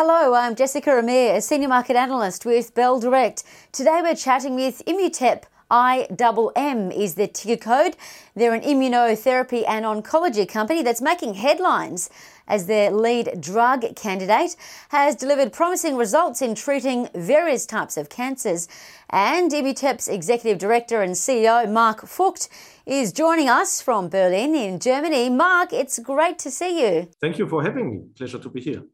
[0.00, 3.42] Hello, I'm Jessica Amir, a senior market analyst with Bell Direct.
[3.72, 5.42] Today we're chatting with Immutep.
[5.72, 7.96] IMM is the ticker code.
[8.36, 12.10] They're an immunotherapy and oncology company that's making headlines
[12.46, 14.54] as their lead drug candidate
[14.90, 18.68] has delivered promising results in treating various types of cancers.
[19.10, 22.48] And Immutep's executive director and CEO, Marc Voigt,
[22.86, 25.28] is joining us from Berlin in Germany.
[25.28, 27.08] Marc, it's great to see you.
[27.20, 28.04] Thank you for having me.
[28.16, 28.84] Pleasure to be here.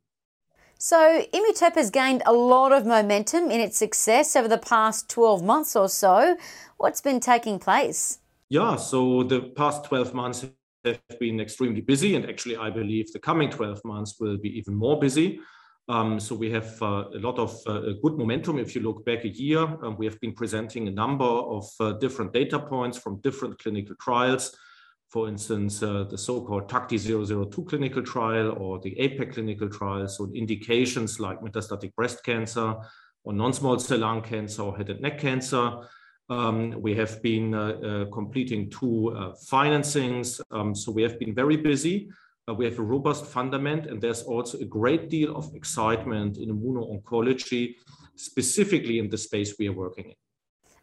[0.79, 5.43] So, Immutep has gained a lot of momentum in its success over the past 12
[5.43, 6.37] months or so.
[6.77, 8.19] What's been taking place?
[8.51, 10.46] Yeah, so the past 12 months
[10.85, 14.75] have been extremely busy, and actually, I believe the coming 12 months will be even
[14.75, 15.41] more busy.
[15.89, 18.59] Um, so we have uh, a lot of uh, good momentum.
[18.59, 21.93] If you look back a year, um, we have been presenting a number of uh,
[21.93, 24.57] different data points from different clinical trials
[25.14, 31.21] for instance, uh, the so-called TACTI-002 clinical trial or the AIPAC clinical trial, so indications
[31.21, 32.75] like metastatic breast cancer
[33.23, 35.70] or non-small cell lung cancer or head and neck cancer.
[36.29, 41.33] Um, we have been uh, uh, completing two uh, financings, um, so we have been
[41.33, 42.09] very busy.
[42.53, 47.77] We have a robust fundament, and there's also a great deal of excitement in immuno-oncology,
[48.17, 50.23] specifically in the space we are working in.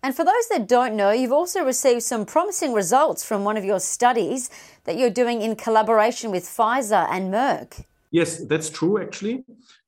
[0.03, 3.63] And for those that don't know, you've also received some promising results from one of
[3.63, 4.49] your studies
[4.85, 7.85] that you're doing in collaboration with Pfizer and Merck.
[8.09, 9.45] Yes, that's true, actually.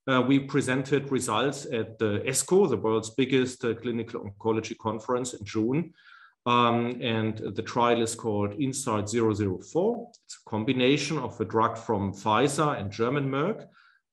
[0.08, 5.44] Uh, we presented results at the ASCO, the world's biggest uh, clinical oncology conference in
[5.46, 5.94] June.
[6.46, 10.12] Um, and the trial is called INSIGHT 004.
[10.26, 13.66] It's a combination of a drug from Pfizer and German Merck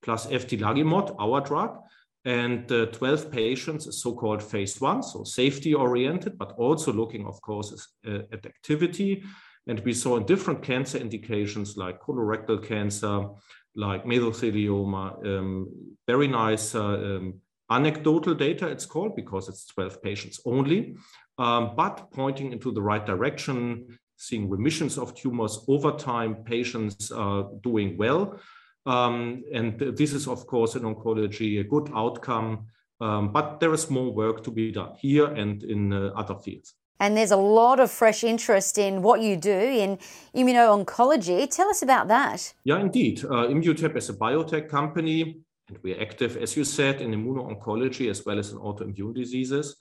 [0.02, 1.78] plus eftilagimod, our drug,
[2.24, 7.88] and uh, 12 patients, so-called phase one, so safety oriented, but also looking, of course,
[8.06, 9.22] uh, at activity.
[9.66, 13.26] And we saw in different cancer indications like colorectal cancer,
[13.74, 15.68] like mesothelioma, um,
[16.06, 20.96] very nice uh, um, anecdotal data, it's called, because it's 12 patients only,
[21.38, 27.44] um, but pointing into the right direction, seeing remissions of tumors over time, patients uh,
[27.62, 28.38] doing well.
[28.86, 32.66] Um, and this is, of course, in oncology a good outcome,
[33.00, 36.74] um, but there is more work to be done here and in uh, other fields.
[36.98, 39.98] And there's a lot of fresh interest in what you do in
[40.36, 41.48] immuno-oncology.
[41.50, 42.52] Tell us about that.
[42.64, 43.24] Yeah, indeed.
[43.24, 48.24] Uh, Immutep is a biotech company, and we're active, as you said, in immuno-oncology as
[48.26, 49.76] well as in autoimmune diseases.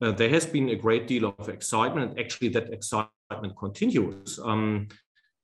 [0.00, 4.40] Uh, there has been a great deal of excitement, and actually that excitement continues.
[4.42, 4.88] Um,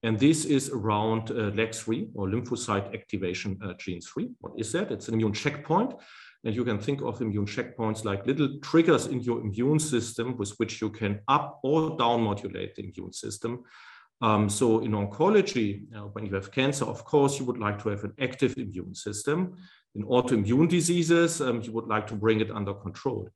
[0.03, 4.31] and this is around uh, LAG3 or lymphocyte activation uh, gene 3.
[4.41, 4.93] What is that?
[4.93, 5.95] It's an immune checkpoint.
[6.45, 10.53] And you can think of immune checkpoints like little triggers in your immune system with
[10.59, 13.65] which you can up or down modulate the immune system.
[14.21, 17.89] Um, so in oncology, uh, when you have cancer, of course, you would like to
[17.89, 19.57] have an active immune system.
[19.97, 23.29] In autoimmune diseases, um, you would like to bring it under control.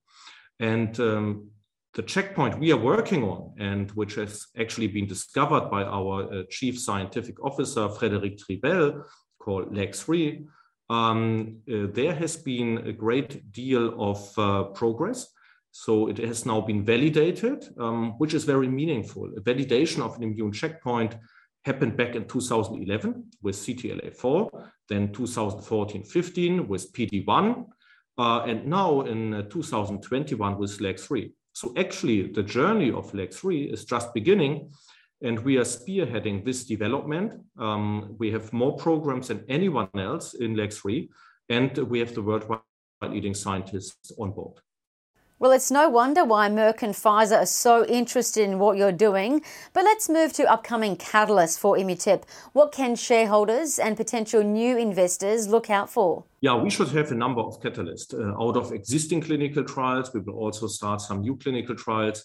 [0.60, 1.50] And um,
[1.94, 6.42] the checkpoint we are working on, and which has actually been discovered by our uh,
[6.48, 9.04] chief scientific officer, Frederic Triebel,
[9.38, 10.46] called LAG3,
[10.88, 15.28] um, uh, there has been a great deal of uh, progress.
[15.70, 19.30] So it has now been validated, um, which is very meaningful.
[19.36, 21.16] A validation of an immune checkpoint
[21.64, 27.64] happened back in 2011 with CTLA4, then 2014-15 with PD-1,
[28.18, 31.32] uh, and now in uh, 2021 with LAG3.
[31.52, 34.70] So actually, the journey of LAG3 is just beginning,
[35.22, 37.34] and we are spearheading this development.
[37.58, 41.08] Um, we have more programs than anyone else in LAG3
[41.48, 42.60] and we have the worldwide
[43.02, 44.58] leading scientists on board.
[45.42, 49.42] Well, it's no wonder why Merck and Pfizer are so interested in what you're doing.
[49.72, 52.22] But let's move to upcoming catalysts for Immutep.
[52.52, 56.22] What can shareholders and potential new investors look out for?
[56.42, 58.14] Yeah, we should have a number of catalysts.
[58.14, 62.24] Uh, out of existing clinical trials, we will also start some new clinical trials.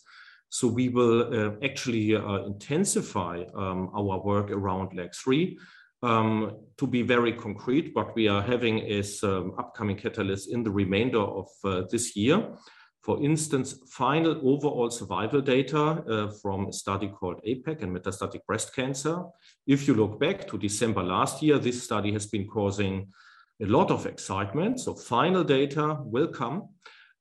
[0.49, 5.57] So we will uh, actually uh, intensify um, our work around LAG3.
[6.03, 10.69] Um, to be very concrete, what we are having is um, upcoming catalysts in the
[10.69, 12.47] remainder of uh, this year.
[13.07, 18.75] For instance, final overall survival data uh, from a study called AIPAC and metastatic breast
[18.75, 19.23] cancer.
[19.65, 23.07] If you look back to December last year, this study has been causing
[23.61, 24.81] a lot of excitement.
[24.81, 26.67] So final data will come.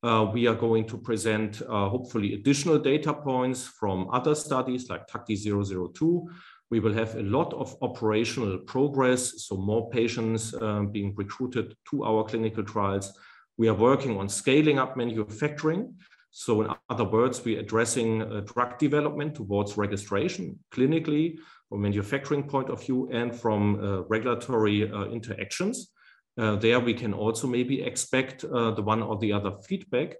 [0.02, 5.06] Uh, we are going to present uh, hopefully additional data points from other studies like
[5.06, 6.26] TACTI-002.
[6.68, 12.02] We will have a lot of operational progress, so more patients uh, being recruited to
[12.02, 13.16] our clinical trials
[13.58, 15.94] we are working on scaling up manufacturing.
[16.30, 21.38] So in other words, we're addressing uh, drug development towards registration clinically
[21.68, 25.92] from manufacturing point of view and from uh, regulatory uh, interactions.
[26.38, 30.16] Uh, there we can also maybe expect uh, the one or the other feedback.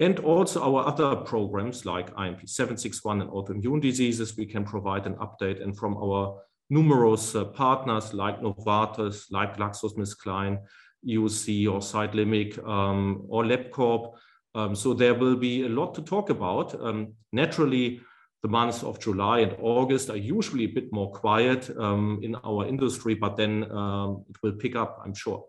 [0.00, 5.16] And also our other programs like IMP 761 and autoimmune diseases, we can provide an
[5.16, 5.62] update.
[5.62, 6.40] And from our
[6.70, 10.60] numerous uh, partners like Novartis, like GlaxoSmithKline,
[11.06, 14.14] EOC or Cytlimic um, or LabCorp.
[14.54, 16.74] Um, so there will be a lot to talk about.
[16.80, 18.00] Um, naturally,
[18.42, 22.66] the months of July and August are usually a bit more quiet um, in our
[22.66, 25.44] industry, but then um, it will pick up, I'm sure.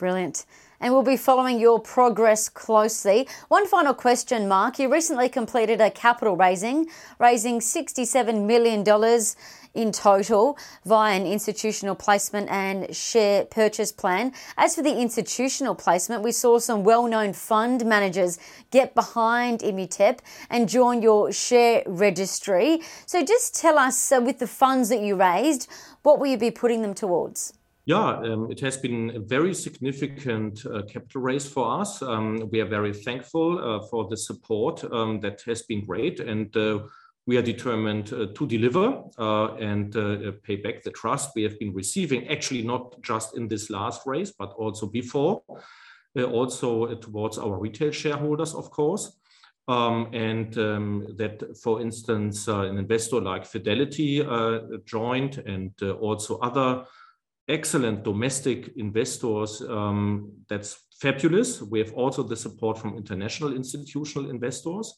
[0.00, 0.46] Brilliant.
[0.80, 3.28] And we'll be following your progress closely.
[3.48, 4.78] One final question, Marc.
[4.78, 6.86] You recently completed a capital raising,
[7.18, 8.82] raising $67 million
[9.74, 10.56] in total
[10.86, 14.32] via an institutional placement and share purchase plan.
[14.56, 18.38] As for the institutional placement, we saw some well known fund managers
[18.70, 22.80] get behind Immutep and join your share registry.
[23.04, 25.68] So just tell us uh, with the funds that you raised,
[26.04, 27.52] what will you be putting them towards?
[27.86, 32.02] Yeah, um, it has been a very significant uh, capital raise for us.
[32.02, 36.20] Um, we are very thankful uh, for the support um, that has been great.
[36.20, 36.80] And uh,
[37.26, 41.58] we are determined uh, to deliver uh, and uh, pay back the trust we have
[41.58, 45.42] been receiving, actually, not just in this last raise, but also before,
[46.16, 49.16] also towards our retail shareholders, of course.
[49.68, 55.92] Um, and um, that, for instance, uh, an investor like Fidelity uh, joined, and uh,
[55.92, 56.84] also other
[57.50, 59.62] excellent domestic investors.
[59.68, 61.60] Um, that's fabulous.
[61.60, 64.94] We have also the support from international institutional investors.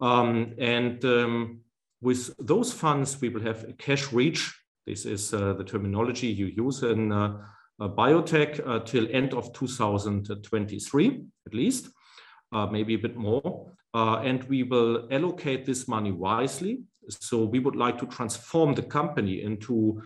[0.00, 1.60] Um, and um,
[2.00, 4.54] with those funds, we will have a cash reach.
[4.86, 7.38] This is uh, the terminology you use in uh,
[7.80, 11.88] uh, biotech uh, till end of 2023, at least,
[12.52, 13.72] uh, maybe a bit more.
[13.94, 16.82] Uh, and we will allocate this money wisely.
[17.08, 20.02] So we would like to transform the company into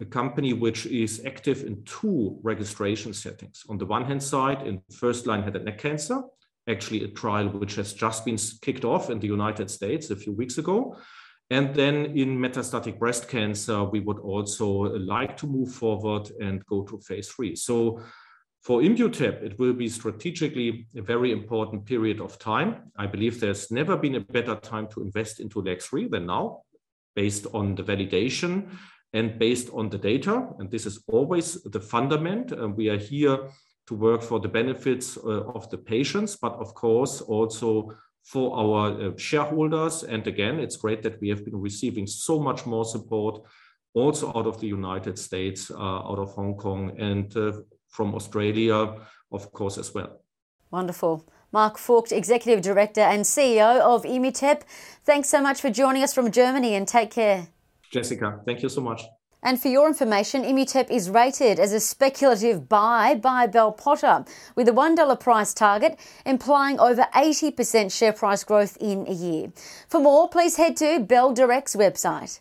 [0.00, 3.64] a company which is active in two registration settings.
[3.68, 6.22] On the one hand side, in first line head and neck cancer,
[6.68, 10.32] actually a trial which has just been kicked off in the United States a few
[10.32, 10.96] weeks ago.
[11.50, 14.68] And then in metastatic breast cancer, we would also
[14.98, 17.56] like to move forward and go to phase three.
[17.56, 18.00] So
[18.62, 22.92] for Immutep, it will be strategically a very important period of time.
[22.96, 26.60] I believe there's never been a better time to invest into LAG-3 than now,
[27.16, 28.70] based on the validation
[29.12, 30.48] and based on the data.
[30.58, 32.52] And this is always the fundament.
[32.76, 33.38] We are here
[33.86, 37.92] to work for the benefits uh, of the patients, but of course also
[38.22, 40.04] for our uh, shareholders.
[40.04, 43.44] And again, it's great that we have been receiving so much more support
[43.94, 47.52] also out of the United States, uh, out of Hong Kong, and uh,
[47.88, 48.94] from Australia,
[49.32, 50.22] of course, as well.
[50.70, 51.28] Wonderful.
[51.52, 54.62] Marc Voigt, Executive Director and CEO of Immutep.
[55.04, 57.48] Thanks so much for joining us from Germany and take care.
[57.90, 59.02] Jessica, thank you so much.
[59.42, 64.68] And for your information, Immutep is rated as a speculative buy by Bell Potter with
[64.68, 69.50] a $1 price target, implying over 80% share price growth in a year.
[69.88, 72.40] For more, please head to Bell Direct's website.